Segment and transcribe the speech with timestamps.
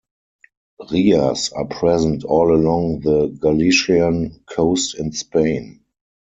[0.89, 5.83] Rias are present all along the Galician coast in Spain.